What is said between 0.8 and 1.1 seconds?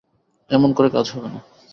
কাজ